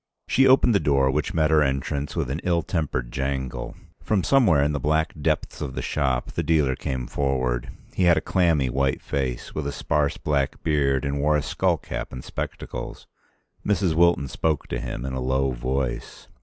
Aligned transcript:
She 0.27 0.47
opened 0.47 0.73
the 0.73 0.79
door, 0.79 1.11
which 1.11 1.35
met 1.35 1.51
her 1.51 1.61
entrance 1.61 2.15
with 2.15 2.31
an 2.31 2.41
ill 2.43 2.63
tempered 2.63 3.11
jangle. 3.11 3.75
From 4.01 4.23
somewhere 4.23 4.63
in 4.63 4.71
the 4.71 4.79
black 4.79 5.13
depths 5.21 5.61
of 5.61 5.75
the 5.75 5.83
shop 5.83 6.31
the 6.31 6.41
dealer 6.41 6.75
came 6.75 7.05
forward. 7.05 7.69
He 7.93 8.05
had 8.05 8.17
a 8.17 8.19
clammy 8.19 8.67
white 8.67 8.99
face, 9.03 9.53
with 9.53 9.67
a 9.67 9.71
sparse 9.71 10.17
black 10.17 10.63
beard, 10.63 11.05
and 11.05 11.19
wore 11.21 11.37
a 11.37 11.43
skull 11.43 11.77
cap 11.77 12.11
and 12.11 12.23
spectacles. 12.23 13.05
Mrs. 13.63 13.93
Wilton 13.93 14.27
spoke 14.27 14.65
to 14.69 14.79
him 14.79 15.05
in 15.05 15.13
a 15.13 15.21
low 15.21 15.51
voice. 15.51 16.27